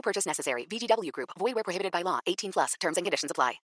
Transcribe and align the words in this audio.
No 0.00 0.02
purchase 0.02 0.26
necessary. 0.26 0.64
VGW 0.64 1.12
Group. 1.12 1.28
Void 1.38 1.54
where 1.54 1.62
prohibited 1.62 1.92
by 1.92 2.02
law. 2.02 2.20
18 2.26 2.52
plus. 2.52 2.74
Terms 2.80 2.96
and 2.96 3.04
conditions 3.04 3.30
apply. 3.30 3.60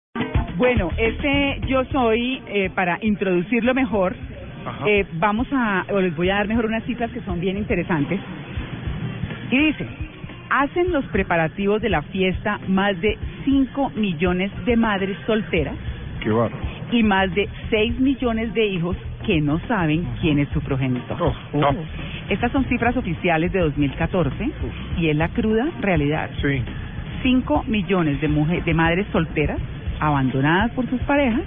Bueno, 0.58 0.90
este 0.98 1.62
yo 1.68 1.84
soy, 1.94 2.42
eh, 2.48 2.70
para 2.76 2.98
introducirlo 3.02 3.74
mejor, 3.74 4.14
eh, 4.88 5.06
vamos 5.14 5.48
a, 5.54 5.86
o 5.94 6.00
les 6.02 6.14
voy 6.16 6.30
a 6.30 6.36
dar 6.36 6.48
mejor 6.48 6.66
unas 6.66 6.84
cifras 6.86 7.10
que 7.12 7.22
son 7.22 7.40
bien 7.40 7.58
interesantes. 7.58 8.20
Y 9.52 9.58
dice, 9.68 9.88
hacen 10.50 10.92
los 10.92 11.06
preparativos 11.06 11.82
de 11.82 11.90
la 11.90 12.02
fiesta 12.04 12.60
más 12.68 13.00
de 13.02 13.18
5 13.46 13.92
millones 13.92 14.52
de 14.66 14.76
madres 14.76 15.18
solteras 15.26 15.76
Qué 16.22 16.30
bárbaro. 16.32 16.62
y 16.92 17.04
más 17.04 17.34
de 17.36 17.48
6 17.70 18.00
millones 18.00 18.54
de 18.54 18.66
hijos 18.66 18.98
que 19.26 19.40
no 19.42 19.60
saben 19.68 20.04
quién 20.22 20.40
es 20.40 20.50
su 20.50 20.62
progenitor. 20.62 21.18
Oh, 21.22 21.34
no. 21.58 21.76
Estas 22.30 22.52
son 22.52 22.66
cifras 22.66 22.98
oficiales 22.98 23.52
de 23.52 23.60
2014 23.60 24.50
y 24.98 25.10
es 25.10 25.16
la 25.16 25.28
cruda 25.30 25.68
realidad. 25.82 26.30
Sí. 26.42 26.62
5 27.24 27.64
millones 27.68 28.20
de, 28.22 28.28
mujer- 28.28 28.64
de 28.64 28.74
madres 28.74 29.06
solteras 29.12 29.60
abandonadas 30.00 30.72
por 30.72 30.88
sus 30.90 31.00
parejas 31.02 31.42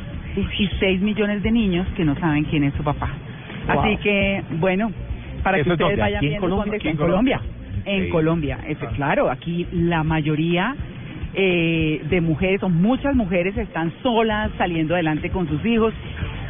y 0.58 0.68
6 0.78 1.00
millones 1.00 1.42
de 1.42 1.50
niños 1.50 1.86
que 1.96 2.04
no 2.04 2.14
saben 2.16 2.44
quién 2.44 2.64
es 2.64 2.74
su 2.74 2.82
papá. 2.84 3.08
Así 3.66 3.96
que, 3.98 4.42
bueno, 4.58 4.90
para 5.42 5.56
que 5.56 5.62
¿Eso 5.62 5.74
es 5.74 5.80
ustedes 5.80 5.98
vayan 5.98 6.16
¿Aquí 6.18 6.26
en 6.26 6.30
viendo 6.32 6.48
Colombia? 6.48 6.64
dónde- 6.64 6.76
¿Aquí 6.78 6.88
en 6.88 6.96
Colombia. 6.96 7.40
En 7.84 8.04
Sí. 8.04 8.10
Colombia, 8.10 8.58
Ah. 8.62 8.86
claro, 8.96 9.30
aquí 9.30 9.66
la 9.72 10.02
mayoría 10.04 10.74
eh, 11.34 12.00
de 12.08 12.20
mujeres, 12.22 12.62
o 12.62 12.68
muchas 12.70 13.14
mujeres 13.14 13.56
están 13.58 13.92
solas 14.02 14.50
saliendo 14.56 14.94
adelante 14.94 15.28
con 15.30 15.46
sus 15.46 15.64
hijos 15.64 15.92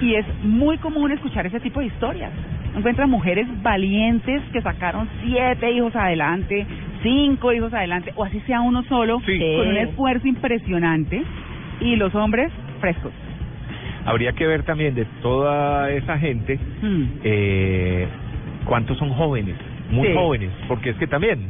y 0.00 0.14
es 0.14 0.24
muy 0.44 0.78
común 0.78 1.10
escuchar 1.10 1.44
ese 1.46 1.58
tipo 1.60 1.80
de 1.80 1.86
historias. 1.86 2.30
Encuentran 2.76 3.10
mujeres 3.10 3.46
valientes 3.62 4.42
que 4.52 4.60
sacaron 4.62 5.08
siete 5.24 5.70
hijos 5.72 5.94
adelante, 5.96 6.66
cinco 7.02 7.52
hijos 7.52 7.72
adelante, 7.74 8.12
o 8.14 8.24
así 8.24 8.40
sea 8.40 8.60
uno 8.60 8.82
solo, 8.84 9.20
Sí. 9.26 9.38
con 9.56 9.68
un 9.68 9.76
esfuerzo 9.76 10.28
impresionante, 10.28 11.22
y 11.80 11.96
los 11.96 12.14
hombres 12.14 12.52
frescos. 12.80 13.12
Habría 14.04 14.32
que 14.32 14.46
ver 14.46 14.62
también 14.62 14.94
de 14.94 15.04
toda 15.22 15.90
esa 15.92 16.18
gente 16.18 16.58
Mm, 16.82 17.02
eh, 17.24 18.06
cuántos 18.64 18.96
son 18.98 19.10
jóvenes, 19.10 19.56
muy 19.90 20.06
Sí. 20.08 20.14
jóvenes, 20.14 20.50
porque 20.68 20.90
es 20.90 20.96
que 20.96 21.06
también 21.06 21.40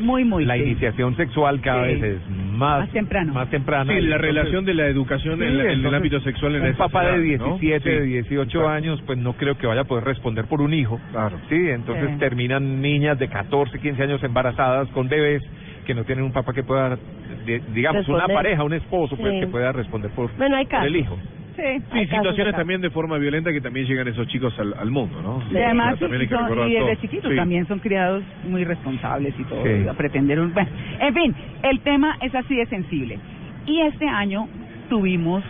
Muy, 0.00 0.24
muy. 0.24 0.44
la 0.44 0.54
sí. 0.56 0.62
iniciación 0.62 1.16
sexual 1.16 1.60
cada 1.60 1.86
Sí. 1.86 1.94
vez 1.94 2.02
es 2.02 2.20
más, 2.58 2.80
Más 2.80 2.90
temprano. 2.90 3.32
Más 3.32 3.48
temprana. 3.50 3.84
Sí, 3.92 4.00
la 4.00 4.16
Entonces, 4.16 4.20
relación 4.34 4.64
de 4.64 4.74
la 4.74 4.86
educación 4.88 5.42
en, 5.42 5.56
la- 5.56 5.64
en 5.64 5.70
el 5.70 5.76
entonces, 5.76 5.96
ámbito 5.96 6.20
sexual 6.20 6.54
en 6.56 6.62
un 6.62 6.66
esa 6.68 6.78
papá 6.78 7.04
de 7.04 7.08
edad, 7.34 7.38
¿no? 7.46 7.58
17, 7.58 7.88
de 7.90 8.00
Sí. 8.04 8.10
18 8.10 8.42
Exacto. 8.58 8.68
años, 8.68 9.02
pues 9.06 9.18
no 9.18 9.32
creo 9.34 9.56
que 9.56 9.66
vaya 9.66 9.82
a 9.82 9.84
poder 9.84 10.04
responder 10.04 10.44
por 10.46 10.60
un 10.60 10.74
hijo. 10.74 11.00
Claro. 11.12 11.38
Sí, 11.48 11.56
entonces 11.68 12.10
Sí. 12.12 12.18
terminan 12.18 12.80
niñas 12.82 13.18
de 13.18 13.28
14, 13.28 13.78
15 13.78 14.02
años 14.02 14.22
embarazadas 14.22 14.88
con 14.90 15.08
bebés 15.08 15.42
que 15.86 15.94
no 15.94 16.04
tienen 16.04 16.24
un 16.24 16.32
papá 16.32 16.52
que 16.52 16.62
pueda, 16.64 16.98
de- 17.46 17.62
digamos, 17.72 18.06
una 18.08 18.18
Responder. 18.18 18.34
pareja, 18.36 18.62
un 18.64 18.74
esposo, 18.74 19.16
pues 19.16 19.32
Sí. 19.32 19.40
que 19.40 19.46
pueda 19.46 19.72
responder 19.72 20.10
por, 20.10 20.36
Bueno, 20.36 20.56
hay 20.56 20.66
por 20.66 20.84
el 20.84 20.96
hijo. 20.96 21.16
Sí. 21.58 21.82
Sí, 21.92 22.06
situaciones 22.06 22.54
también 22.54 22.80
de 22.80 22.90
forma 22.90 23.18
violenta 23.18 23.52
que 23.52 23.60
también 23.60 23.84
llegan 23.86 24.06
esos 24.06 24.28
chicos 24.28 24.56
al, 24.60 24.74
al 24.74 24.90
mundo, 24.92 25.20
¿no? 25.20 25.42
Y 25.50 25.56
además, 25.60 26.00
hay 26.00 26.06
y, 26.22 26.28
son- 26.28 26.68
y 26.70 26.74
desde 26.74 26.96
chiquitos 27.00 27.30
Sí. 27.32 27.36
también 27.36 27.66
son 27.66 27.80
criados 27.80 28.22
muy 28.48 28.62
responsables 28.64 29.34
y 29.36 29.42
todo, 29.42 29.64
Sí. 29.64 29.88
a 29.88 29.92
pretender 29.94 30.38
un... 30.38 30.54
Bueno, 30.54 30.70
en 31.00 31.14
fin, 31.14 31.34
el 31.64 31.80
tema 31.80 32.16
es 32.20 32.32
así 32.32 32.54
de 32.54 32.66
sensible. 32.66 33.18
Y 33.66 33.80
este 33.80 34.06
año 34.06 34.46
tuvimos, 34.88 35.42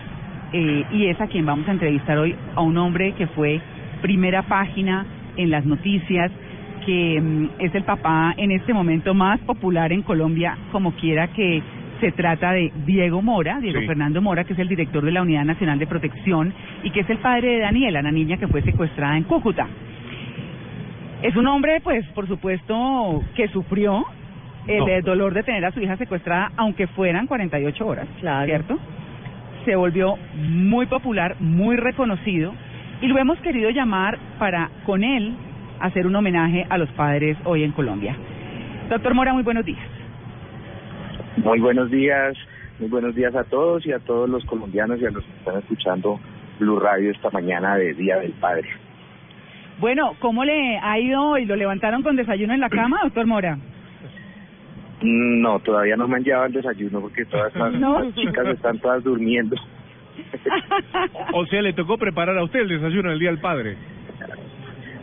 eh, 0.54 0.84
y 0.92 1.06
es 1.08 1.20
a 1.20 1.26
quien 1.26 1.44
vamos 1.44 1.68
a 1.68 1.72
entrevistar 1.72 2.16
hoy, 2.16 2.34
a 2.54 2.62
un 2.62 2.78
hombre 2.78 3.12
que 3.12 3.26
fue 3.26 3.60
primera 4.00 4.42
página 4.42 5.04
en 5.36 5.50
las 5.50 5.66
noticias, 5.66 6.32
que 6.86 7.20
mm, 7.20 7.48
es 7.58 7.74
el 7.74 7.84
papá 7.84 8.32
en 8.38 8.50
este 8.50 8.72
momento 8.72 9.12
más 9.12 9.38
popular 9.40 9.92
en 9.92 10.00
Colombia, 10.00 10.56
como 10.72 10.92
quiera 10.92 11.26
que 11.28 11.62
se 12.00 12.12
trata 12.12 12.52
de 12.52 12.72
Diego 12.86 13.22
Mora, 13.22 13.58
Diego 13.60 13.80
Sí. 13.80 13.86
Fernando 13.86 14.20
Mora, 14.22 14.44
que 14.44 14.52
es 14.52 14.58
el 14.58 14.68
director 14.68 15.04
de 15.04 15.12
la 15.12 15.22
Unidad 15.22 15.44
Nacional 15.44 15.78
de 15.78 15.86
Protección 15.86 16.52
y 16.82 16.90
que 16.90 17.00
es 17.00 17.10
el 17.10 17.18
padre 17.18 17.48
de 17.54 17.58
Daniela, 17.60 18.02
la 18.02 18.12
niña 18.12 18.36
que 18.36 18.46
fue 18.48 18.62
secuestrada 18.62 19.16
en 19.16 19.24
Cúcuta. 19.24 19.66
Es 21.22 21.34
un 21.34 21.46
hombre, 21.48 21.80
pues, 21.82 22.06
por 22.14 22.28
supuesto, 22.28 23.22
que 23.34 23.48
sufrió 23.48 24.04
el 24.68 24.78
No. 24.78 24.88
eh, 24.88 25.02
dolor 25.02 25.34
de 25.34 25.42
tener 25.42 25.64
a 25.64 25.72
su 25.72 25.80
hija 25.80 25.96
secuestrada, 25.96 26.52
aunque 26.56 26.86
fueran 26.88 27.26
48 27.26 27.86
horas, 27.86 28.06
Claro. 28.20 28.46
¿cierto? 28.46 28.78
Se 29.64 29.74
volvió 29.74 30.16
muy 30.36 30.86
popular, 30.86 31.36
muy 31.40 31.76
reconocido, 31.76 32.52
y 33.00 33.08
lo 33.08 33.18
hemos 33.18 33.38
querido 33.40 33.70
llamar 33.70 34.18
para, 34.38 34.70
con 34.86 35.02
él, 35.02 35.34
hacer 35.80 36.06
un 36.06 36.14
homenaje 36.14 36.66
a 36.68 36.78
los 36.78 36.88
padres 36.90 37.36
hoy 37.44 37.64
en 37.64 37.72
Colombia. 37.72 38.14
Doctor 38.88 39.14
Mora, 39.14 39.32
muy 39.32 39.42
buenos 39.42 39.64
días. 39.64 39.78
Muy 41.36 41.60
buenos 41.60 41.90
días, 41.90 42.36
muy 42.78 42.88
buenos 42.88 43.14
días 43.14 43.34
a 43.34 43.44
todos 43.44 43.84
y 43.86 43.92
a 43.92 43.98
todos 44.00 44.28
los 44.28 44.44
colombianos 44.44 45.00
y 45.00 45.06
a 45.06 45.10
los 45.10 45.24
que 45.24 45.30
están 45.38 45.58
escuchando 45.58 46.18
Blue 46.58 46.80
Radio 46.80 47.10
esta 47.12 47.30
mañana 47.30 47.76
de 47.76 47.94
Día 47.94 48.18
del 48.18 48.32
Padre. 48.32 48.68
Bueno, 49.78 50.14
¿cómo 50.18 50.44
le 50.44 50.78
ha 50.78 50.98
ido 50.98 51.22
hoy? 51.22 51.44
¿Lo 51.44 51.54
levantaron 51.54 52.02
con 52.02 52.16
desayuno 52.16 52.54
en 52.54 52.60
la 52.60 52.68
cama, 52.68 52.98
doctor 53.04 53.26
Mora? 53.26 53.58
No, 55.00 55.60
todavía 55.60 55.96
no 55.96 56.08
me 56.08 56.16
han 56.16 56.24
llevado 56.24 56.46
el 56.46 56.52
desayuno 56.54 57.00
porque 57.00 57.24
todas 57.26 57.48
estas 57.54 57.72
No. 57.74 58.00
las 58.02 58.14
chicas 58.14 58.46
están 58.48 58.78
todas 58.78 59.02
durmiendo. 59.04 59.56
O 61.32 61.46
sea, 61.46 61.62
le 61.62 61.72
tocó 61.74 61.96
preparar 61.96 62.36
a 62.38 62.42
usted 62.42 62.60
el 62.60 62.68
desayuno 62.68 63.12
el 63.12 63.18
Día 63.20 63.30
del 63.30 63.38
Padre. 63.40 63.76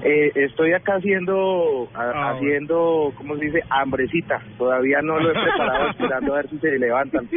Eh, 0.07 0.31
estoy 0.35 0.71
acá 0.73 0.95
haciendo, 0.97 1.89
a- 1.95 2.11
Ah, 2.13 2.31
haciendo, 2.35 3.11
¿cómo 3.17 3.35
se 3.37 3.45
dice? 3.45 3.63
Hambrecita. 3.69 4.39
Todavía 4.57 5.01
no 5.01 5.19
lo 5.19 5.31
he 5.31 5.33
preparado 5.33 5.89
esperando 5.89 6.33
a 6.33 6.37
ver 6.37 6.49
si 6.49 6.57
se 6.59 6.77
levantan. 6.77 7.27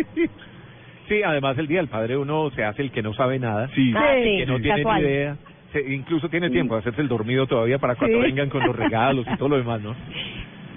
Sí, 1.09 1.23
además 1.25 1.57
el 1.57 1.67
Día 1.67 1.79
del 1.79 1.89
Padre 1.89 2.17
uno 2.19 2.51
se 2.51 2.65
hace 2.65 2.83
el 2.83 2.91
que 2.91 3.03
no 3.03 3.15
sabe 3.15 3.39
nada, 3.39 3.69
Sí. 3.69 3.93
Sí, 3.93 4.37
que 4.39 4.45
no 4.47 4.61
tiene 4.61 4.83
casual. 4.83 5.03
ni 5.03 5.09
idea, 5.09 5.37
se- 5.73 5.95
incluso 5.95 6.29
tiene 6.29 6.51
tiempo 6.51 6.75
de 6.75 6.81
hacerse 6.81 7.01
el 7.01 7.09
dormido 7.09 7.47
todavía 7.47 7.79
para 7.79 7.95
cuando 7.95 8.19
Sí. 8.19 8.23
vengan 8.25 8.51
con 8.51 8.63
los 8.67 8.77
regalos 8.77 9.27
y 9.33 9.37
todo 9.39 9.49
lo 9.49 9.57
demás, 9.57 9.81
¿no? 9.81 9.95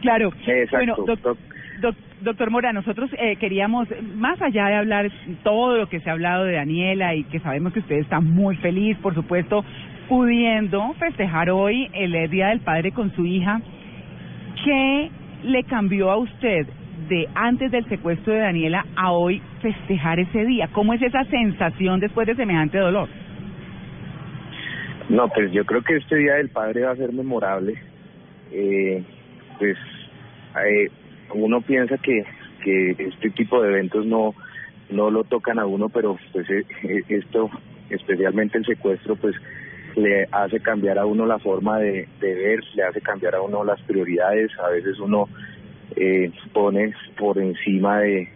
Claro. 0.01 0.29
Exacto. 0.47 0.77
Bueno, 0.77 0.95
doc- 1.05 1.37
doc- 1.81 1.95
doctor 2.21 2.49
Mora, 2.51 2.71
nosotros 2.71 3.09
eh, 3.17 3.35
queríamos, 3.35 3.87
más 4.15 4.41
allá 4.41 4.67
de 4.67 4.75
hablar 4.75 5.11
todo 5.43 5.75
lo 5.77 5.89
que 5.89 5.99
se 5.99 6.09
ha 6.09 6.13
hablado 6.13 6.45
de 6.45 6.53
Daniela 6.53 7.13
y 7.15 7.23
que 7.25 7.39
sabemos 7.41 7.73
que 7.73 7.79
usted 7.79 7.97
está 7.97 8.19
muy 8.21 8.55
feliz, 8.57 8.97
por 8.99 9.13
supuesto, 9.13 9.65
pudiendo 10.07 10.93
festejar 10.93 11.49
hoy 11.49 11.89
el 11.93 12.15
eh, 12.15 12.27
Día 12.27 12.47
del 12.47 12.59
Padre 12.59 12.91
con 12.91 13.13
su 13.15 13.25
hija, 13.25 13.61
¿qué 14.63 15.09
le 15.43 15.63
cambió 15.63 16.11
a 16.11 16.17
usted 16.17 16.67
de 17.09 17.27
antes 17.33 17.71
del 17.71 17.87
secuestro 17.89 18.33
de 18.33 18.39
Daniela 18.39 18.85
a 18.95 19.11
hoy 19.11 19.41
festejar 19.61 20.19
ese 20.19 20.45
día? 20.45 20.69
¿Cómo 20.71 20.93
es 20.93 21.01
esa 21.01 21.23
sensación 21.25 21.99
después 21.99 22.27
de 22.27 22.35
semejante 22.35 22.77
dolor? 22.77 23.09
No, 25.09 25.27
pues 25.29 25.51
yo 25.51 25.65
creo 25.65 25.81
que 25.81 25.97
este 25.97 26.17
Día 26.17 26.35
del 26.35 26.49
Padre 26.49 26.83
va 26.83 26.91
a 26.91 26.95
ser 26.95 27.11
memorable. 27.11 27.75
Eh, 28.51 29.03
pues 29.57 29.77
eh, 30.65 30.89
uno 31.33 31.61
piensa 31.61 31.97
que, 31.97 32.23
que 32.63 32.91
este 32.91 33.29
tipo 33.31 33.61
de 33.61 33.69
eventos 33.69 34.05
no 34.05 34.33
no 34.91 35.09
lo 35.09 35.23
tocan 35.23 35.59
a 35.59 35.65
uno, 35.65 35.89
pero 35.89 36.17
pues 36.31 36.49
eh, 36.49 36.65
eh, 36.83 37.01
esto, 37.09 37.49
especialmente 37.89 38.57
el 38.57 38.65
secuestro, 38.65 39.15
pues 39.15 39.35
le 39.95 40.27
hace 40.31 40.59
cambiar 40.59 40.97
a 40.99 41.05
uno 41.05 41.25
la 41.25 41.39
forma 41.39 41.79
de, 41.79 42.07
de 42.19 42.33
ver, 42.35 42.59
le 42.75 42.83
hace 42.83 43.01
cambiar 43.01 43.35
a 43.35 43.41
uno 43.41 43.63
las 43.63 43.81
prioridades. 43.81 44.51
A 44.59 44.69
veces 44.69 44.99
uno 44.99 45.27
eh, 45.95 46.31
pone 46.53 46.93
por 47.17 47.37
encima 47.37 47.99
de, 47.99 48.29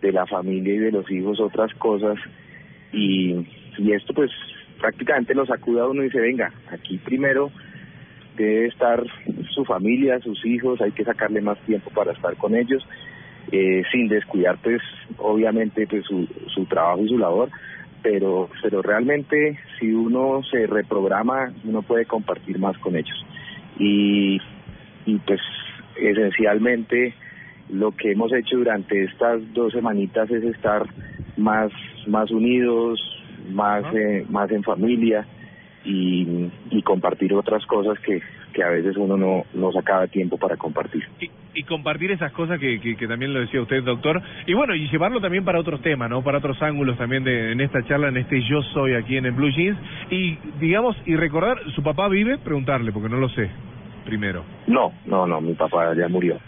de 0.00 0.12
la 0.12 0.26
familia 0.26 0.74
y 0.74 0.78
de 0.78 0.92
los 0.92 1.10
hijos 1.10 1.40
otras 1.40 1.72
cosas 1.74 2.18
y, 2.92 3.46
y 3.78 3.92
esto 3.92 4.14
pues 4.14 4.30
prácticamente 4.80 5.34
lo 5.34 5.46
sacude 5.46 5.80
a 5.80 5.86
uno 5.86 6.02
y 6.02 6.06
dice, 6.06 6.20
venga, 6.20 6.52
aquí 6.70 6.98
primero 6.98 7.50
debe 8.36 8.66
estar 8.66 9.02
su 9.54 9.64
familia, 9.64 10.20
sus 10.20 10.44
hijos, 10.44 10.80
hay 10.80 10.92
que 10.92 11.04
sacarle 11.04 11.40
más 11.40 11.58
tiempo 11.60 11.90
para 11.90 12.12
estar 12.12 12.36
con 12.36 12.54
ellos, 12.54 12.86
eh, 13.50 13.82
sin 13.90 14.08
descuidar 14.08 14.58
pues 14.62 14.82
obviamente 15.18 15.86
pues 15.86 16.04
su, 16.04 16.28
su 16.54 16.66
trabajo 16.66 17.02
y 17.02 17.08
su 17.08 17.18
labor, 17.18 17.48
pero, 18.02 18.48
pero 18.62 18.82
realmente 18.82 19.58
si 19.78 19.92
uno 19.92 20.42
se 20.50 20.66
reprograma, 20.66 21.52
uno 21.64 21.82
puede 21.82 22.06
compartir 22.06 22.58
más 22.58 22.76
con 22.78 22.96
ellos. 22.96 23.24
Y, 23.78 24.38
y 25.04 25.18
pues 25.26 25.40
esencialmente 26.00 27.14
lo 27.70 27.92
que 27.92 28.12
hemos 28.12 28.32
hecho 28.32 28.58
durante 28.58 29.04
estas 29.04 29.40
dos 29.52 29.72
semanitas 29.72 30.30
es 30.30 30.44
estar 30.44 30.86
más 31.36 31.72
más 32.06 32.30
unidos, 32.30 33.00
más 33.50 33.84
eh, 33.94 34.24
más 34.28 34.50
en 34.50 34.62
familia 34.62 35.26
y, 35.84 36.50
y 36.70 36.82
compartir 36.82 37.34
otras 37.34 37.64
cosas 37.66 37.98
que, 38.00 38.20
que 38.56 38.64
a 38.64 38.70
veces 38.70 38.96
uno 38.96 39.18
no, 39.18 39.44
no 39.52 39.70
sacaba 39.70 40.06
tiempo 40.06 40.38
para 40.38 40.56
compartir. 40.56 41.04
Y, 41.20 41.30
y 41.52 41.62
compartir 41.64 42.10
esas 42.10 42.32
cosas 42.32 42.58
que, 42.58 42.80
que, 42.80 42.96
que 42.96 43.06
también 43.06 43.34
lo 43.34 43.40
decía 43.40 43.60
usted, 43.60 43.82
doctor. 43.82 44.22
Y 44.46 44.54
bueno, 44.54 44.74
y 44.74 44.88
llevarlo 44.88 45.20
también 45.20 45.44
para 45.44 45.60
otros 45.60 45.82
temas, 45.82 46.08
¿no? 46.08 46.22
Para 46.24 46.38
otros 46.38 46.60
ángulos 46.62 46.96
también 46.96 47.22
de, 47.22 47.52
en 47.52 47.60
esta 47.60 47.82
charla, 47.82 48.08
en 48.08 48.16
este 48.16 48.40
Yo 48.48 48.62
Soy 48.72 48.94
aquí 48.94 49.18
en 49.18 49.26
el 49.26 49.32
Blue 49.32 49.50
Jeans. 49.50 49.78
Y, 50.10 50.38
digamos, 50.58 50.96
y 51.04 51.16
recordar, 51.16 51.58
¿su 51.74 51.82
papá 51.82 52.08
vive? 52.08 52.38
Preguntarle, 52.38 52.92
porque 52.92 53.10
no 53.10 53.18
lo 53.18 53.28
sé, 53.28 53.50
primero. 54.06 54.42
No, 54.68 54.90
no, 55.04 55.26
no, 55.26 55.42
mi 55.42 55.52
papá 55.52 55.94
ya 55.94 56.08
murió. 56.08 56.38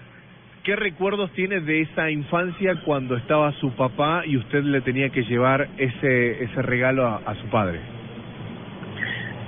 ¿Qué 0.65 0.77
recuerdos 0.77 1.31
tiene 1.33 1.61
de 1.61 1.83
esa 1.83 2.11
infancia 2.11 2.77
cuando 2.87 3.17
estaba 3.17 3.53
su 3.53 3.73
papá 3.73 4.23
y 4.25 4.39
usted 4.39 4.63
le 4.65 4.81
tenía 4.81 5.11
que 5.11 5.25
llevar 5.25 5.69
ese, 5.77 6.43
ese 6.43 6.63
regalo 6.63 7.07
a, 7.07 7.17
a 7.17 7.35
su 7.35 7.47
padre? 7.49 7.98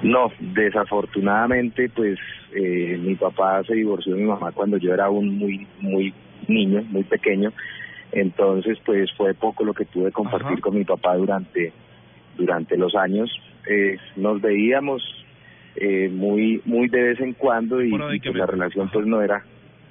No, 0.02 0.32
desafortunadamente, 0.38 1.90
pues 1.90 2.18
eh, 2.54 2.98
mi 3.00 3.14
papá 3.16 3.62
se 3.64 3.74
divorció 3.74 4.14
de 4.14 4.22
mi 4.22 4.26
mamá 4.26 4.52
cuando 4.52 4.78
yo 4.78 4.94
era 4.94 5.06
aún 5.06 5.36
muy, 5.36 5.66
muy 5.80 6.14
niño, 6.48 6.82
muy 6.88 7.04
pequeño. 7.04 7.52
Entonces, 8.12 8.78
pues 8.84 9.10
fue 9.16 9.34
poco 9.34 9.64
lo 9.64 9.74
que 9.74 9.84
pude 9.84 10.10
compartir 10.10 10.52
Ajá. 10.52 10.60
con 10.60 10.74
mi 10.74 10.84
papá 10.84 11.16
durante, 11.16 11.72
durante 12.36 12.76
los 12.76 12.94
años. 12.94 13.30
Eh, 13.68 13.98
nos 14.16 14.40
veíamos 14.40 15.02
eh, 15.76 16.08
muy, 16.08 16.60
muy 16.64 16.88
de 16.88 17.02
vez 17.02 17.20
en 17.20 17.34
cuando 17.34 17.82
y, 17.82 17.94
y, 17.94 18.20
pues, 18.20 18.34
la 18.34 18.46
relación 18.46 18.88
pues 18.90 19.06
no 19.06 19.22
era, 19.22 19.44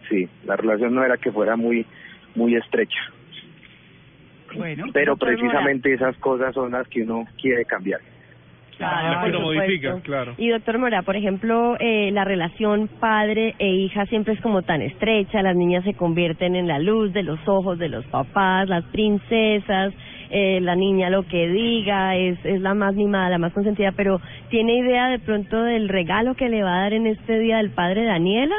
sí, 0.09 0.27
la 0.45 0.55
relación 0.55 0.93
no 0.95 1.03
era 1.05 1.17
que 1.17 1.31
fuera 1.31 1.55
muy, 1.55 1.85
muy 2.35 2.55
estrecha. 2.55 2.99
Bueno, 4.55 4.87
Pero 4.91 5.15
precisamente 5.15 5.93
esas 5.93 6.17
cosas 6.17 6.55
son 6.55 6.71
las 6.71 6.87
que 6.87 7.03
uno 7.03 7.27
quiere 7.39 7.65
cambiar. 7.65 8.01
Claro, 8.79 9.41
modifica, 9.41 9.99
claro. 10.01 10.35
Y 10.37 10.47
doctor 10.47 10.77
Mora, 10.77 11.01
por 11.01 11.17
ejemplo, 11.17 11.75
eh, 11.79 12.11
la 12.13 12.23
relación 12.23 12.87
padre 12.87 13.53
e 13.59 13.67
hija 13.67 14.05
siempre 14.05 14.33
es 14.33 14.41
como 14.41 14.61
tan 14.61 14.81
estrecha, 14.81 15.41
las 15.41 15.55
niñas 15.55 15.83
se 15.83 15.95
convierten 15.95 16.55
en 16.55 16.67
la 16.67 16.79
luz 16.79 17.11
de 17.11 17.23
los 17.23 17.39
ojos 17.45 17.77
de 17.77 17.89
los 17.89 18.05
papás, 18.05 18.69
las 18.69 18.85
princesas, 18.85 19.93
eh, 20.29 20.59
la 20.61 20.77
niña 20.77 21.09
lo 21.09 21.23
que 21.23 21.49
diga, 21.49 22.15
es, 22.15 22.37
es 22.45 22.61
la 22.61 22.73
más 22.73 22.95
mimada, 22.95 23.29
la 23.29 23.37
más 23.37 23.51
consentida, 23.51 23.91
pero 23.91 24.21
¿tiene 24.49 24.77
idea 24.77 25.09
de 25.09 25.19
pronto 25.19 25.61
del 25.61 25.89
regalo 25.89 26.35
que 26.35 26.47
le 26.47 26.63
va 26.63 26.77
a 26.77 26.81
dar 26.83 26.93
en 26.93 27.07
este 27.07 27.37
día 27.37 27.57
del 27.57 27.71
padre 27.71 28.05
Daniela? 28.05 28.55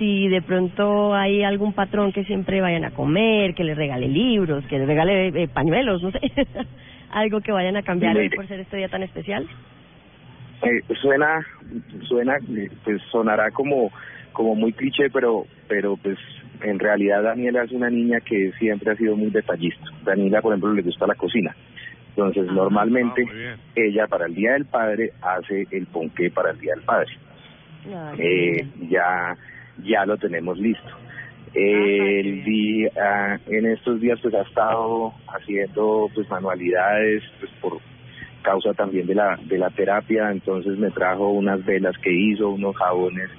Si 0.00 0.28
de 0.28 0.42
pronto 0.42 1.14
hay 1.14 1.44
algún 1.44 1.74
patrón 1.74 2.10
que 2.10 2.24
siempre 2.24 2.60
vayan 2.60 2.84
a 2.84 2.90
comer, 2.90 3.54
que 3.54 3.64
le 3.64 3.74
regale 3.74 4.08
libros, 4.08 4.64
que 4.64 4.78
le 4.78 4.86
regale 4.86 5.28
eh, 5.28 5.46
pañuelos, 5.46 6.02
no 6.02 6.10
sé, 6.10 6.20
algo 7.12 7.40
que 7.40 7.52
vayan 7.52 7.76
a 7.76 7.82
cambiar 7.82 8.16
hoy 8.16 8.30
por 8.30 8.46
ser 8.48 8.60
este 8.60 8.76
día 8.76 8.88
tan 8.88 9.02
especial. 9.02 9.46
Eh, 10.62 10.82
suena 11.00 11.44
suena 12.02 12.36
pues 12.84 13.00
sonará 13.10 13.50
como 13.50 13.90
como 14.32 14.54
muy 14.54 14.72
cliché 14.72 15.08
pero 15.10 15.46
pero 15.68 15.96
pues 15.96 16.18
en 16.62 16.78
realidad 16.78 17.22
Daniela 17.22 17.62
es 17.64 17.72
una 17.72 17.88
niña 17.88 18.20
que 18.20 18.52
siempre 18.58 18.92
ha 18.92 18.96
sido 18.96 19.16
muy 19.16 19.30
detallista. 19.30 19.84
Daniela 20.04 20.42
por 20.42 20.52
ejemplo 20.52 20.72
le 20.74 20.82
gusta 20.82 21.06
la 21.06 21.14
cocina. 21.14 21.54
Entonces 22.10 22.44
normalmente 22.52 23.22
Ah, 23.22 23.32
muy 23.32 23.38
bien. 23.38 23.56
ella 23.76 24.06
para 24.06 24.26
el 24.26 24.34
día 24.34 24.52
del 24.52 24.66
padre 24.66 25.12
hace 25.22 25.66
el 25.70 25.86
ponqué 25.86 26.30
para 26.30 26.50
el 26.50 26.58
día 26.60 26.74
del 26.74 26.84
padre. 26.84 27.10
Eh, 28.18 28.66
ya 28.90 29.36
ya 29.82 30.04
lo 30.04 30.18
tenemos 30.18 30.58
listo 30.58 30.90
Eh, 31.52 32.20
el 32.20 32.44
día 32.44 33.40
en 33.48 33.66
estos 33.66 34.00
días 34.00 34.20
pues 34.22 34.32
ha 34.34 34.42
estado 34.42 35.12
haciendo 35.26 36.08
pues 36.14 36.28
manualidades 36.30 37.24
pues 37.40 37.50
por 37.60 37.78
causa 38.42 38.72
también 38.72 39.06
de 39.06 39.16
la 39.16 39.36
de 39.44 39.58
la 39.58 39.70
terapia. 39.70 40.30
Entonces 40.30 40.78
me 40.78 40.90
trajo 40.90 41.30
unas 41.30 41.64
velas 41.64 41.96
que 41.98 42.12
hizo 42.12 42.50
unos 42.50 42.76
jabones 42.76 43.30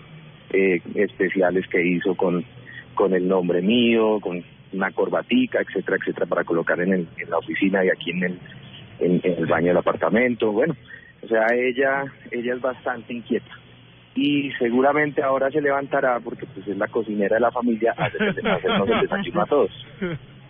eh, 0.51 0.81
especiales 0.95 1.65
que 1.67 1.85
hizo 1.85 2.15
con 2.15 2.43
con 2.95 3.13
el 3.13 3.27
nombre 3.27 3.61
mío 3.61 4.19
con 4.19 4.43
una 4.73 4.91
corbatica 4.91 5.61
etcétera 5.61 5.97
etcétera 5.97 6.25
para 6.25 6.43
colocar 6.43 6.81
en 6.81 6.93
el, 6.93 7.07
en 7.17 7.29
la 7.29 7.37
oficina 7.37 7.85
y 7.85 7.89
aquí 7.89 8.11
en 8.11 8.23
el 8.23 8.39
en, 8.99 9.21
en 9.23 9.37
el 9.37 9.45
baño 9.45 9.67
del 9.67 9.77
apartamento. 9.77 10.51
Bueno 10.51 10.75
o 11.21 11.27
sea 11.27 11.45
ella 11.55 12.03
ella 12.29 12.55
es 12.55 12.61
bastante 12.61 13.13
inquieta 13.13 13.51
y 14.15 14.51
seguramente 14.59 15.23
ahora 15.23 15.49
se 15.51 15.61
levantará 15.61 16.19
porque 16.23 16.45
pues 16.53 16.67
es 16.67 16.77
la 16.77 16.87
cocinera 16.87 17.35
de 17.35 17.41
la 17.41 17.51
familia 17.51 17.93
a 17.97 18.05
hacer- 18.05 18.21
a 18.45 18.55
hacernos 18.55 18.89
el 18.89 18.99
desayuno 19.01 19.41
a 19.41 19.45
todos 19.45 19.71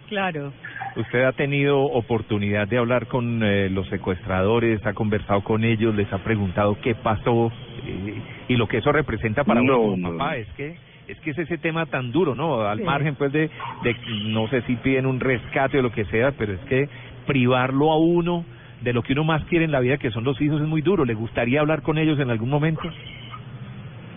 claro. 0.07 0.51
¿Usted 0.97 1.23
ha 1.23 1.31
tenido 1.31 1.79
oportunidad 1.83 2.67
de 2.67 2.77
hablar 2.77 3.07
con 3.07 3.41
eh, 3.43 3.69
los 3.69 3.87
secuestradores, 3.87 4.85
ha 4.85 4.93
conversado 4.93 5.41
con 5.41 5.63
ellos, 5.63 5.95
les 5.95 6.11
ha 6.11 6.17
preguntado 6.17 6.75
qué 6.81 6.95
pasó 6.95 7.49
eh, 7.85 8.21
y 8.49 8.55
lo 8.57 8.67
que 8.67 8.79
eso 8.79 8.91
representa 8.91 9.45
para 9.45 9.61
uno 9.61 9.73
No, 9.73 9.79
como 9.79 9.97
no, 9.97 10.11
papá? 10.11 10.31
no. 10.31 10.35
Es 10.41 10.47
que 10.53 10.75
es 11.07 11.19
que 11.21 11.31
es 11.31 11.37
ese 11.39 11.57
tema 11.57 11.85
tan 11.85 12.11
duro, 12.11 12.35
¿no? 12.35 12.61
Al 12.61 12.79
Sí. 12.79 12.83
margen 12.83 13.15
pues 13.15 13.31
de, 13.31 13.49
de 13.83 13.95
no 14.33 14.47
sé 14.49 14.61
si 14.63 14.75
piden 14.77 15.05
un 15.05 15.19
rescate 15.19 15.79
o 15.79 15.81
lo 15.81 15.91
que 15.91 16.05
sea, 16.05 16.31
pero 16.31 16.53
es 16.53 16.59
que 16.61 16.87
privarlo 17.25 17.91
a 17.91 17.97
uno 17.97 18.45
de 18.81 18.93
lo 18.93 19.01
que 19.03 19.13
uno 19.13 19.23
más 19.23 19.43
quiere 19.45 19.63
en 19.65 19.71
la 19.71 19.79
vida, 19.79 19.97
que 19.97 20.11
son 20.11 20.23
los 20.23 20.39
hijos, 20.41 20.59
es 20.61 20.67
muy 20.67 20.81
duro. 20.81 21.05
¿Le 21.05 21.13
gustaría 21.13 21.59
hablar 21.61 21.81
con 21.83 21.97
ellos 21.97 22.19
en 22.19 22.29
algún 22.31 22.49
momento? 22.49 22.81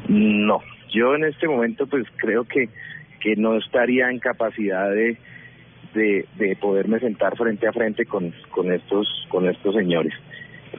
No, 0.08 0.60
yo 0.92 1.14
en 1.14 1.24
este 1.24 1.48
momento 1.48 1.86
pues 1.86 2.04
creo 2.16 2.44
que 2.44 2.68
que 3.20 3.36
no 3.36 3.56
estaría 3.56 4.10
en 4.10 4.18
capacidad 4.18 4.90
de 4.90 5.16
de, 5.94 6.26
de 6.36 6.56
poderme 6.56 6.98
sentar 7.00 7.36
frente 7.36 7.66
a 7.66 7.72
frente 7.72 8.04
con 8.04 8.32
con 8.50 8.72
estos 8.72 9.06
con 9.28 9.48
estos 9.48 9.74
señores. 9.74 10.12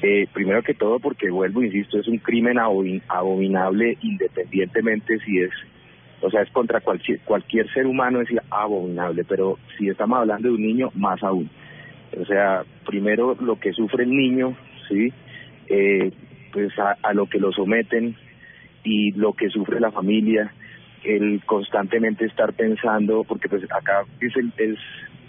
Eh, 0.01 0.27
primero 0.33 0.61
que 0.61 0.73
todo 0.73 0.99
porque 0.99 1.31
vuelvo 1.31 1.63
insisto 1.63 1.97
es 1.99 2.07
un 2.07 2.17
crimen 2.17 2.57
abomin- 2.57 3.01
abominable 3.07 3.97
independientemente 4.01 5.19
si 5.19 5.39
es 5.39 5.51
o 6.21 6.29
sea 6.29 6.41
es 6.41 6.49
contra 6.51 6.81
cualquier 6.81 7.19
cualquier 7.21 7.71
ser 7.73 7.87
humano 7.87 8.19
es 8.21 8.27
abominable 8.51 9.23
pero 9.23 9.57
si 9.77 9.87
estamos 9.87 10.19
hablando 10.19 10.49
de 10.49 10.55
un 10.55 10.61
niño 10.61 10.91
más 10.95 11.23
aún 11.23 11.49
o 12.19 12.25
sea 12.25 12.63
primero 12.85 13.37
lo 13.39 13.57
que 13.57 13.71
sufre 13.71 14.03
el 14.03 14.11
niño 14.11 14.57
sí 14.89 15.13
eh, 15.69 16.11
pues 16.51 16.77
a, 16.77 16.97
a 17.01 17.13
lo 17.13 17.27
que 17.27 17.39
lo 17.39 17.53
someten 17.53 18.17
y 18.85 19.11
lo 19.11 19.33
que 19.33 19.49
sufre 19.49 19.81
la 19.81 19.91
familia, 19.91 20.53
el 21.03 21.43
constantemente 21.45 22.25
estar 22.25 22.53
pensando, 22.53 23.23
porque 23.23 23.49
pues 23.49 23.63
acá 23.63 24.05
es 24.21 24.33
es, 24.57 24.77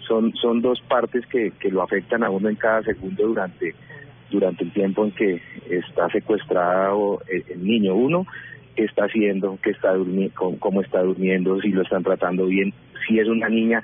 son, 0.07 0.33
son 0.35 0.61
dos 0.61 0.79
partes 0.87 1.25
que, 1.25 1.51
que 1.59 1.69
lo 1.69 1.81
afectan 1.81 2.23
a 2.23 2.29
uno 2.29 2.47
en 2.47 2.55
cada 2.55 2.83
segundo 2.83 3.27
durante, 3.27 3.75
durante 4.29 4.63
el 4.63 4.71
tiempo 4.71 5.03
en 5.03 5.11
que 5.11 5.41
está 5.69 6.07
secuestrado 6.09 7.21
el, 7.27 7.43
el 7.49 7.63
niño. 7.63 7.95
Uno, 7.95 8.25
qué 8.75 8.85
está 8.85 9.05
haciendo, 9.05 9.57
qué 9.61 9.71
está 9.71 9.93
cómo, 10.35 10.59
cómo 10.59 10.81
está 10.81 11.01
durmiendo, 11.01 11.59
si 11.59 11.69
lo 11.69 11.81
están 11.81 12.03
tratando 12.03 12.45
bien, 12.45 12.73
si 13.07 13.19
es 13.19 13.27
una 13.27 13.49
niña, 13.49 13.81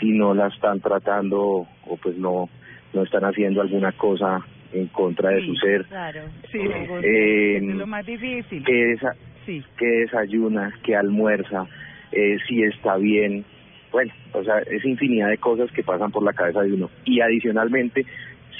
si 0.00 0.10
no 0.10 0.34
la 0.34 0.48
están 0.48 0.80
tratando 0.80 1.38
o 1.86 1.96
pues 2.02 2.16
no, 2.16 2.48
no 2.92 3.02
están 3.04 3.24
haciendo 3.24 3.60
alguna 3.60 3.92
cosa 3.92 4.44
en 4.72 4.86
contra 4.88 5.30
de 5.30 5.40
Sí, 5.40 5.46
su 5.48 5.54
ser. 5.56 5.84
Claro. 5.86 6.20
Sí, 6.50 6.58
Eh, 7.02 7.56
es 7.58 7.62
lo 7.76 7.86
más 7.86 8.04
difícil. 8.06 8.64
que 8.64 8.72
desa- 8.96 9.16
Sí. 9.46 9.62
que 9.76 9.86
desayuna, 9.86 10.72
que 10.82 10.94
almuerza, 10.96 11.66
eh, 12.12 12.36
si 12.46 12.62
está 12.62 12.96
bien. 12.96 13.44
Bueno, 13.90 14.12
o 14.32 14.42
sea, 14.44 14.58
es 14.60 14.84
infinidad 14.84 15.28
de 15.28 15.38
cosas 15.38 15.70
que 15.72 15.82
pasan 15.82 16.10
por 16.12 16.22
la 16.22 16.32
cabeza 16.32 16.62
de 16.62 16.72
uno. 16.72 16.88
Y 17.04 17.20
adicionalmente, 17.20 18.06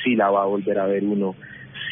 si 0.02 0.14
la 0.16 0.30
va 0.30 0.42
a 0.42 0.46
volver 0.46 0.78
a 0.78 0.86
ver 0.86 1.04
uno, 1.04 1.34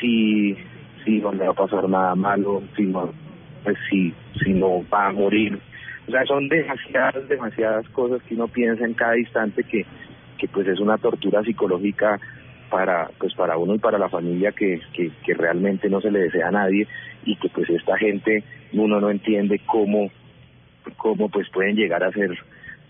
si, 0.00 0.56
si 1.04 1.18
no 1.18 1.32
le 1.32 1.44
va 1.44 1.50
a 1.52 1.54
pasar 1.54 1.88
nada 1.88 2.14
malo, 2.14 2.62
si 2.76 2.82
no, 2.82 3.12
pues 3.64 3.76
si, 3.88 4.12
si 4.42 4.52
no 4.52 4.84
va 4.92 5.06
a 5.08 5.12
morir. 5.12 5.58
O 6.08 6.10
sea, 6.10 6.24
son 6.26 6.48
demasiadas, 6.48 7.28
demasiadas 7.28 7.88
cosas 7.90 8.20
que 8.24 8.34
uno 8.34 8.48
piensa 8.48 8.84
en 8.84 8.94
cada 8.94 9.16
instante 9.16 9.62
que, 9.62 9.86
que 10.38 10.48
pues 10.48 10.66
es 10.66 10.80
una 10.80 10.98
tortura 10.98 11.42
psicológica 11.44 12.18
para 12.70 13.10
pues 13.18 13.34
para 13.34 13.58
uno 13.58 13.74
y 13.74 13.78
para 13.78 13.98
la 13.98 14.08
familia 14.08 14.52
que, 14.52 14.80
que, 14.94 15.34
realmente 15.34 15.90
no 15.90 16.00
se 16.00 16.10
le 16.10 16.20
desea 16.20 16.48
a 16.48 16.52
nadie 16.52 16.86
y 17.24 17.36
que 17.36 17.48
pues 17.48 17.68
esta 17.68 17.98
gente 17.98 18.44
uno 18.72 19.00
no 19.00 19.10
entiende 19.10 19.60
cómo 19.66 20.10
cómo 20.96 21.28
pues 21.28 21.48
pueden 21.50 21.76
llegar 21.76 22.02
a 22.02 22.10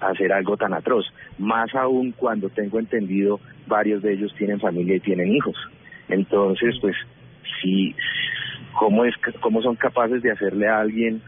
a 0.01 0.09
hacer 0.09 0.33
algo 0.33 0.57
tan 0.57 0.73
atroz. 0.73 1.05
Más 1.39 1.75
aún 1.75 2.13
cuando 2.13 2.49
tengo 2.49 2.79
entendido 2.79 3.41
varios 3.67 4.03
de 4.03 4.15
ellos 4.15 4.35
tienen 4.37 4.61
familia 4.61 4.97
y 4.97 5.01
tienen 5.01 5.33
hijos. 5.33 5.57
Entonces 6.09 6.77
pues 6.81 6.97
sí 7.61 7.95
cómo 8.79 9.05
es 9.05 9.15
cómo 9.41 9.63
son 9.63 9.77
capaces 9.77 10.23
de 10.23 10.31
hacerle 10.31 10.69
a 10.69 10.81
alguien 10.81 11.23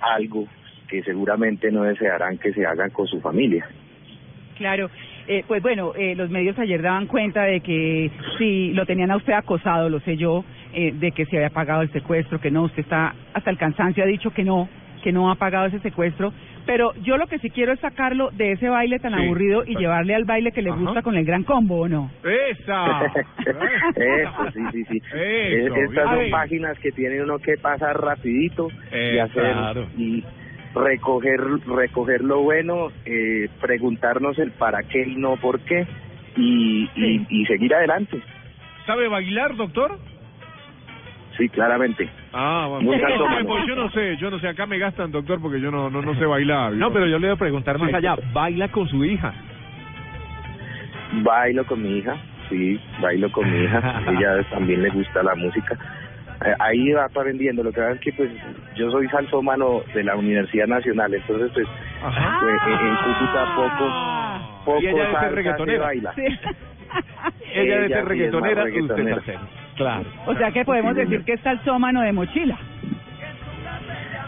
algo 0.00 0.46
que 0.88 1.02
seguramente 1.02 1.70
no 1.70 1.82
desearán 1.82 2.38
que 2.38 2.52
se 2.52 2.64
hagan 2.64 2.90
con 2.90 3.06
su 3.06 3.20
familia 3.20 3.68
Claro, 4.58 4.90
eh, 5.28 5.44
pues 5.46 5.62
bueno, 5.62 5.92
eh, 5.96 6.14
los 6.16 6.28
medios 6.30 6.58
ayer 6.58 6.82
daban 6.82 7.06
cuenta 7.06 7.44
de 7.44 7.60
que 7.60 8.10
si 8.36 8.72
lo 8.74 8.84
tenían 8.86 9.10
a 9.12 9.16
usted 9.16 9.32
acosado, 9.32 9.88
lo 9.88 10.00
sé 10.00 10.16
yo, 10.16 10.44
eh, 10.74 10.92
de 10.92 11.12
que 11.12 11.24
se 11.26 11.36
había 11.36 11.50
pagado 11.50 11.82
el 11.82 11.90
secuestro, 11.92 12.40
que 12.40 12.50
no, 12.50 12.64
usted 12.64 12.80
está 12.80 13.14
hasta 13.32 13.50
el 13.50 13.56
cansancio, 13.56 14.02
ha 14.02 14.06
dicho 14.06 14.30
que 14.32 14.42
no, 14.44 14.68
que 15.02 15.12
no 15.12 15.30
ha 15.30 15.36
pagado 15.36 15.66
ese 15.66 15.78
secuestro, 15.78 16.32
pero 16.66 16.92
yo 17.02 17.16
lo 17.16 17.26
que 17.28 17.38
sí 17.38 17.50
quiero 17.50 17.72
es 17.72 17.80
sacarlo 17.80 18.30
de 18.32 18.52
ese 18.52 18.68
baile 18.68 18.98
tan 18.98 19.14
Sí. 19.14 19.20
aburrido 19.22 19.62
y 19.64 19.76
llevarle 19.76 20.14
al 20.14 20.24
baile 20.24 20.50
que 20.52 20.60
le 20.60 20.70
Ajá. 20.70 20.80
gusta 20.80 21.02
con 21.02 21.14
el 21.16 21.24
gran 21.24 21.44
combo, 21.44 21.82
¿o 21.82 21.88
no? 21.88 22.10
¡Esa! 22.24 23.00
Eso, 23.96 24.50
sí, 24.52 24.60
sí, 24.72 24.84
sí. 24.88 25.02
Eso, 25.14 25.74
Es- 25.76 25.90
Estas 25.90 26.10
son 26.10 26.30
páginas 26.30 26.78
que 26.80 26.90
tiene 26.92 27.22
uno 27.22 27.38
que 27.38 27.54
pasar 27.62 27.96
rapidito 27.96 28.68
y 28.92 28.92
Eh, 28.92 29.20
hacer 29.20 29.52
claro. 29.54 29.88
y 29.96 30.24
recoger 30.74 31.40
recoger 31.66 32.22
lo 32.22 32.40
bueno, 32.42 32.88
eh, 33.04 33.48
preguntarnos 33.60 34.38
el 34.38 34.52
para 34.52 34.82
qué 34.82 35.02
y 35.06 35.16
no 35.16 35.36
por 35.36 35.60
qué 35.60 35.86
y, 36.36 36.88
y, 36.94 37.26
y 37.28 37.46
seguir 37.46 37.74
adelante. 37.74 38.22
¿Sabe 38.86 39.08
bailar, 39.08 39.56
doctor? 39.56 39.98
Sí, 41.36 41.48
claramente. 41.50 42.08
Ah, 42.32 42.66
bueno. 42.68 42.82
Muy 42.84 42.96
Yo 42.98 43.02
no 43.02 43.08
sé, 43.08 43.18
calzómano. 43.18 43.48
pues 43.48 43.66
yo 43.66 43.74
no 43.76 43.90
sé, 43.90 44.16
yo 44.16 44.30
no 44.30 44.38
sé, 44.40 44.48
acá 44.48 44.66
me 44.66 44.78
gastan, 44.78 45.10
doctor, 45.12 45.40
porque 45.40 45.60
yo 45.60 45.70
no 45.70 45.88
no, 45.90 46.02
no 46.02 46.14
sé 46.16 46.24
bailar. 46.26 46.72
No, 46.72 46.92
pero 46.92 47.06
yo 47.06 47.18
le 47.18 47.28
voy 47.28 47.36
a 47.36 47.38
preguntar 47.38 47.78
más 47.78 47.90
Sí. 47.90 47.96
allá. 47.96 48.16
¿Baila 48.32 48.68
con 48.68 48.88
su 48.88 49.04
hija? 49.04 49.32
Bailo 51.22 51.64
con 51.64 51.82
mi 51.82 51.98
hija, 51.98 52.16
sí, 52.48 52.78
bailo 53.00 53.30
con 53.32 53.50
mi 53.50 53.64
hija. 53.64 54.02
Ella 54.08 54.42
también 54.50 54.82
le 54.82 54.90
gusta 54.90 55.22
la 55.22 55.34
música. 55.36 55.76
Eh, 56.44 56.54
Ahí 56.60 56.92
va 56.92 57.04
aprendiendo. 57.06 57.62
Lo 57.64 57.72
que 57.72 57.80
pasa 57.80 57.92
es 57.94 58.00
que 58.00 58.12
pues 58.12 58.30
yo 58.76 58.90
soy 58.90 59.08
salsómano 59.08 59.82
de 59.94 60.04
la 60.04 60.14
Universidad 60.16 60.66
Nacional, 60.68 61.12
entonces 61.12 61.50
pues 61.52 61.66
pues, 62.00 62.16
en- 62.16 62.86
en 62.86 62.96
Cúcuta 62.96 63.44
poco 63.56 64.64
poco 64.64 64.80
Y 64.80 64.86
ella 64.86 64.92
debe 64.92 65.04
ser 65.04 65.12
salsa 65.12 65.28
se 65.30 65.34
reggaetonera. 65.36 65.84
baila. 65.84 66.12
Sí. 66.14 66.22
Ella 67.54 67.74
debe 67.74 67.88
ser 67.88 67.96
sí 67.96 68.02
es 68.02 68.04
reggaetonera, 68.08 68.54
más 68.56 68.64
usted 68.66 68.74
reggaetonera. 68.80 69.16
salsero. 69.16 69.40
Claro. 69.76 70.04
o 70.26 70.34
sea 70.34 70.50
que 70.52 70.64
podemos 70.64 70.94
Sí, 70.94 71.00
decir 71.00 71.24
que 71.24 71.32
es 71.34 71.40
salsómano 71.40 72.00
de 72.02 72.12
mochila. 72.12 72.58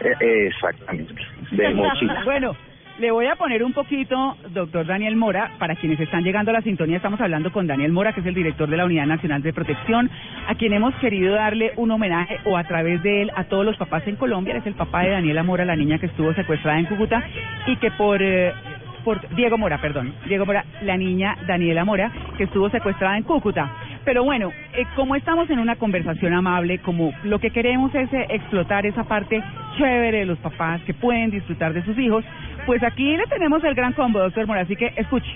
Eh, 0.00 0.46
exactamente, 0.48 1.14
de 1.52 1.70
mochila. 1.74 2.22
Bueno, 2.24 2.56
le 3.00 3.10
voy 3.10 3.26
a 3.26 3.36
poner 3.36 3.64
un 3.64 3.72
poquito, 3.72 4.36
doctor 4.52 4.86
Daniel 4.86 5.16
Mora, 5.16 5.52
para 5.58 5.74
quienes 5.74 5.98
están 5.98 6.22
llegando 6.22 6.50
a 6.50 6.54
la 6.54 6.60
sintonía, 6.60 6.98
estamos 6.98 7.18
hablando 7.20 7.50
con 7.50 7.66
Daniel 7.66 7.92
Mora, 7.92 8.12
que 8.12 8.20
es 8.20 8.26
el 8.26 8.34
director 8.34 8.68
de 8.68 8.76
la 8.76 8.84
Unidad 8.84 9.06
Nacional 9.06 9.42
de 9.42 9.54
Protección, 9.54 10.10
a 10.46 10.54
quien 10.54 10.74
hemos 10.74 10.94
querido 10.96 11.34
darle 11.34 11.72
un 11.76 11.90
homenaje 11.90 12.38
o 12.44 12.58
a 12.58 12.64
través 12.64 13.02
de 13.02 13.22
él 13.22 13.30
a 13.34 13.44
todos 13.44 13.64
los 13.64 13.78
papás 13.78 14.06
en 14.06 14.16
Colombia. 14.16 14.54
Es 14.56 14.66
el 14.66 14.74
papá 14.74 15.02
de 15.02 15.10
Daniela 15.10 15.42
Mora, 15.42 15.64
la 15.64 15.76
niña 15.76 15.98
que 15.98 16.06
estuvo 16.06 16.34
secuestrada 16.34 16.78
en 16.78 16.86
Cúcuta 16.86 17.24
y 17.66 17.76
que 17.76 17.90
por... 17.92 18.20
eh, 18.22 18.52
por 19.00 19.34
Diego 19.34 19.56
Mora, 19.56 19.80
perdón, 19.80 20.12
Diego 20.28 20.44
Mora, 20.44 20.62
la 20.82 20.94
niña 20.98 21.34
Daniela 21.46 21.86
Mora, 21.86 22.12
que 22.36 22.44
estuvo 22.44 22.68
secuestrada 22.68 23.16
en 23.16 23.22
Cúcuta. 23.22 23.70
Pero 24.04 24.24
bueno, 24.24 24.50
eh, 24.74 24.84
como 24.94 25.16
estamos 25.16 25.48
en 25.48 25.58
una 25.58 25.76
conversación 25.76 26.34
amable, 26.34 26.80
como 26.80 27.10
lo 27.24 27.38
que 27.38 27.50
queremos 27.50 27.94
es 27.94 28.12
eh, 28.12 28.26
explotar 28.28 28.84
esa 28.84 29.04
parte 29.04 29.42
chévere 29.78 30.18
de 30.18 30.26
los 30.26 30.38
papás 30.38 30.82
que 30.82 30.92
pueden 30.92 31.30
disfrutar 31.30 31.72
de 31.72 31.82
sus 31.82 31.98
hijos, 31.98 32.24
pues 32.70 32.84
aquí 32.84 33.16
le 33.16 33.26
tenemos 33.26 33.64
el 33.64 33.74
gran 33.74 33.92
combo, 33.94 34.20
doctor 34.20 34.46
Mora, 34.46 34.60
así 34.60 34.76
que 34.76 34.92
escuche. 34.94 35.28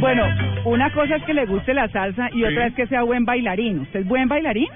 Bueno, 0.00 0.24
una 0.64 0.90
cosa 0.92 1.16
es 1.16 1.22
que 1.24 1.34
le 1.34 1.46
guste 1.46 1.74
la 1.74 1.88
salsa 1.88 2.28
y 2.32 2.44
otra 2.44 2.66
es 2.66 2.74
que 2.74 2.86
sea 2.86 3.02
buen 3.02 3.24
bailarín. 3.24 3.80
¿Usted 3.80 4.00
es 4.00 4.06
buen 4.06 4.28
bailarín? 4.28 4.68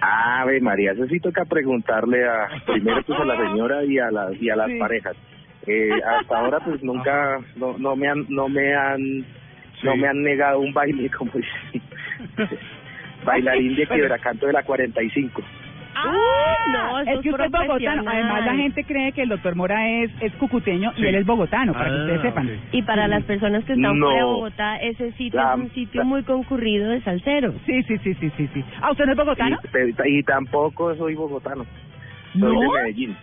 Ave 0.00 0.60
María, 0.60 0.92
eso 0.92 1.06
sí 1.06 1.18
toca 1.18 1.44
preguntarle 1.44 2.24
a 2.28 2.48
primero 2.66 3.02
pues 3.02 3.18
a 3.18 3.24
la 3.24 3.36
señora 3.36 3.84
y 3.84 3.98
a 3.98 4.10
las 4.10 4.40
y 4.40 4.50
a 4.50 4.56
las 4.56 4.68
Sí. 4.68 4.78
parejas. 4.78 5.16
Eh, 5.66 5.90
hasta 6.06 6.38
ahora 6.38 6.60
pues 6.60 6.82
nunca 6.82 7.38
no, 7.56 7.76
no 7.78 7.96
me 7.96 8.08
han 8.08 8.24
no 8.28 8.48
me 8.48 8.74
han 8.74 9.24
no 9.82 9.96
me 9.96 10.08
han 10.08 10.22
negado 10.22 10.60
un 10.60 10.72
baile 10.72 11.08
como 11.18 11.30
dicen. 11.32 11.82
bailarín 13.24 13.74
de 13.76 13.86
Bueno. 13.86 14.02
quebracanto 14.02 14.46
de 14.46 14.52
la 14.52 14.62
45. 14.62 15.42
Uy, 16.00 16.72
no, 16.72 17.00
eso 17.00 17.10
es 17.10 17.20
que 17.22 17.30
usted 17.30 17.44
es 17.46 17.50
bogotano. 17.50 18.04
Además, 18.08 18.46
la 18.46 18.54
gente 18.54 18.84
cree 18.84 19.10
que 19.12 19.22
el 19.22 19.30
doctor 19.30 19.56
Mora 19.56 19.88
es, 19.88 20.10
es 20.20 20.32
cucuteño 20.34 20.92
y 20.96 21.04
él 21.06 21.16
es 21.16 21.26
bogotano, 21.26 21.72
para 21.72 21.86
que 21.86 21.90
Ah, 21.96 21.98
ustedes 22.02 22.22
sepan. 22.22 22.50
Y 22.70 22.82
para 22.82 23.08
las 23.08 23.24
personas 23.24 23.64
que 23.64 23.72
están 23.72 23.98
No. 23.98 24.06
fuera 24.06 24.18
de 24.20 24.24
Bogotá, 24.24 24.76
ese 24.76 25.10
sitio 25.12 25.40
La- 25.40 25.54
es 25.54 25.58
un 25.58 25.70
sitio 25.72 26.02
la- 26.02 26.04
muy 26.06 26.22
concurrido 26.22 26.90
de 26.90 27.00
salseros. 27.02 27.56
Sí, 27.66 27.82
sí, 27.82 27.98
sí, 27.98 28.14
sí, 28.14 28.30
sí, 28.36 28.48
sí. 28.54 28.64
¿Ah, 28.80 28.92
usted 28.92 29.06
no 29.06 29.12
es 29.12 29.18
bogotano? 29.18 29.58
Y, 30.06 30.22
tampoco 30.22 30.94
soy 30.94 31.16
bogotano. 31.16 31.66
Soy 32.38 32.40
¿No? 32.54 32.60
de 32.60 32.68
Medellín. 32.68 33.16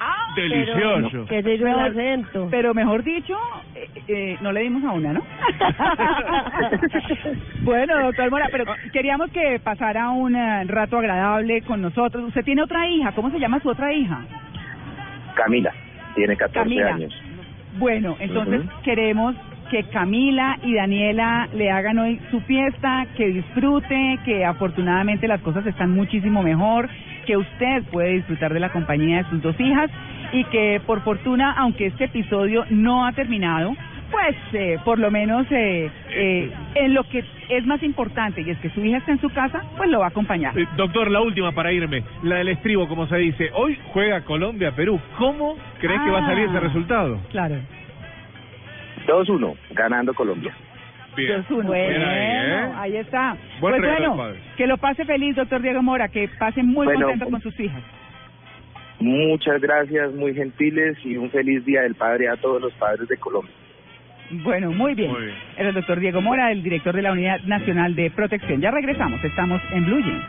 Ah, 0.00 0.32
Delicioso. 0.34 1.26
Que 1.26 1.42
se 1.42 1.54
hizo 1.54 1.66
el 1.66 1.78
acento. 1.78 2.48
Pero 2.50 2.74
mejor 2.74 3.04
dicho, 3.04 3.36
eh, 3.74 3.88
eh, 4.08 4.36
no 4.40 4.52
le 4.52 4.62
dimos 4.62 4.82
a 4.84 4.92
una, 4.92 5.12
¿no? 5.12 5.22
bueno, 7.62 8.02
doctor 8.02 8.30
Mora, 8.30 8.48
pero 8.50 8.64
queríamos 8.92 9.30
que 9.30 9.60
pasara 9.62 10.10
un 10.10 10.34
eh, 10.34 10.64
rato 10.64 10.98
agradable 10.98 11.62
con 11.62 11.82
nosotros. 11.82 12.24
Usted 12.28 12.44
tiene 12.44 12.62
otra 12.62 12.86
hija, 12.88 13.12
¿cómo 13.12 13.30
se 13.30 13.38
llama 13.38 13.60
su 13.60 13.68
otra 13.68 13.92
hija? 13.92 14.20
Camila, 15.34 15.72
tiene 16.14 16.36
14 16.36 16.58
Camila. 16.58 16.94
años. 16.94 17.14
Bueno, 17.78 18.16
entonces 18.20 18.62
queremos 18.84 19.34
que 19.70 19.82
Camila 19.84 20.58
y 20.62 20.74
Daniela 20.74 21.48
le 21.54 21.70
hagan 21.70 21.98
hoy 21.98 22.20
su 22.30 22.40
fiesta, 22.42 23.06
que 23.16 23.26
disfrute, 23.28 24.18
que 24.24 24.44
afortunadamente 24.44 25.26
las 25.26 25.40
cosas 25.40 25.66
están 25.66 25.90
muchísimo 25.90 26.42
mejor, 26.42 26.88
que 27.24 27.36
usted 27.36 27.82
puede 27.92 28.14
disfrutar 28.14 28.52
de 28.52 28.60
la 28.60 28.70
compañía 28.70 29.18
de 29.22 29.30
sus 29.30 29.42
dos 29.42 29.58
hijas 29.60 29.90
y 30.32 30.44
que 30.44 30.80
por 30.86 31.02
fortuna, 31.02 31.52
aunque 31.58 31.86
este 31.86 32.04
episodio 32.04 32.64
no 32.70 33.06
ha 33.06 33.12
terminado, 33.12 33.74
pues 34.10 34.36
eh, 34.52 34.78
por 34.84 34.98
lo 34.98 35.10
menos 35.10 35.46
eh, 35.50 35.90
eh, 36.10 36.50
en 36.76 36.94
lo 36.94 37.02
que 37.04 37.24
es 37.48 37.66
más 37.66 37.82
importante 37.82 38.42
y 38.42 38.50
es 38.50 38.58
que 38.58 38.70
su 38.70 38.84
hija 38.84 38.98
está 38.98 39.12
en 39.12 39.20
su 39.20 39.28
casa, 39.30 39.62
pues 39.76 39.90
lo 39.90 39.98
va 40.00 40.06
a 40.06 40.08
acompañar. 40.08 40.56
Eh, 40.58 40.66
Doctor, 40.76 41.10
la 41.10 41.20
última 41.20 41.52
para 41.52 41.72
irme, 41.72 42.04
la 42.22 42.36
del 42.36 42.48
estribo, 42.48 42.86
como 42.86 43.06
se 43.08 43.16
dice. 43.16 43.50
Hoy 43.54 43.78
juega 43.92 44.22
Colombia-Perú. 44.24 45.00
¿Cómo 45.18 45.56
crees 45.80 46.00
que 46.02 46.10
va 46.10 46.18
a 46.18 46.26
salir 46.26 46.46
Ah. 46.48 46.50
ese 46.50 46.60
resultado? 46.60 47.18
Claro. 47.30 47.56
2-1, 49.06 49.54
ganando 49.72 50.14
Colombia. 50.14 50.54
Bien. 51.16 51.44
Bueno, 51.48 51.72
ahí, 51.72 52.18
¿eh? 52.18 52.72
ahí 52.76 52.96
está. 52.96 53.36
Buen 53.60 53.74
pues 53.74 53.82
regalo 53.82 54.14
bueno, 54.14 54.36
que 54.56 54.66
lo 54.66 54.78
pase 54.78 55.04
feliz, 55.04 55.36
doctor 55.36 55.62
Diego 55.62 55.82
Mora, 55.82 56.08
que 56.08 56.28
pase 56.38 56.62
muy 56.62 56.86
Bueno, 56.86 57.06
contento 57.06 57.30
con 57.30 57.40
sus 57.40 57.58
hijas. 57.60 57.82
Muchas 59.00 59.60
gracias, 59.60 60.12
muy 60.12 60.34
gentiles 60.34 60.96
y 61.04 61.16
un 61.16 61.30
feliz 61.30 61.64
Día 61.64 61.82
del 61.82 61.94
Padre 61.94 62.28
a 62.28 62.36
todos 62.36 62.60
los 62.60 62.72
padres 62.74 63.08
de 63.08 63.16
Colombia. 63.16 63.52
Bueno, 64.30 64.72
muy 64.72 64.94
bien. 64.94 65.10
Muy 65.10 65.24
bien. 65.24 65.36
Era 65.56 65.68
el 65.68 65.74
doctor 65.74 66.00
Diego 66.00 66.20
Mora, 66.20 66.50
el 66.50 66.62
director 66.62 66.94
de 66.94 67.02
la 67.02 67.12
Unidad 67.12 67.40
Nacional 67.42 67.94
de 67.94 68.10
Protección. 68.10 68.60
Ya 68.60 68.70
regresamos, 68.70 69.22
estamos 69.22 69.60
en 69.72 69.84
Blue 69.84 70.00
Jeans. 70.02 70.24